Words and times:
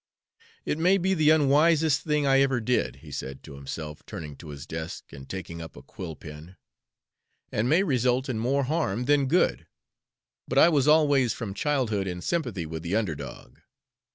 "It 0.65 0.79
may 0.79 0.97
be 0.97 1.13
the 1.13 1.29
unwisest 1.29 2.01
thing 2.01 2.25
I 2.25 2.39
ever 2.39 2.59
did," 2.59 2.95
he 3.05 3.11
said 3.11 3.43
to 3.43 3.53
himself, 3.53 4.03
turning 4.07 4.35
to 4.37 4.49
his 4.49 4.65
desk 4.65 5.13
and 5.13 5.29
taking 5.29 5.61
up 5.61 5.75
a 5.75 5.83
quill 5.83 6.15
pen, 6.15 6.55
"and 7.51 7.69
may 7.69 7.83
result 7.83 8.27
in 8.27 8.39
more 8.39 8.63
harm 8.63 9.05
than 9.05 9.27
good; 9.27 9.67
but 10.47 10.57
I 10.57 10.69
was 10.69 10.87
always 10.87 11.33
from 11.33 11.53
childhood 11.53 12.07
in 12.07 12.19
sympathy 12.21 12.65
with 12.65 12.81
the 12.81 12.95
under 12.95 13.13
dog. 13.13 13.61